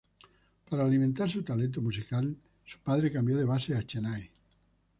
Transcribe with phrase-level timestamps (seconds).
[0.67, 4.31] Para alimentar su talento musical, su padre cambió de base a Chennai.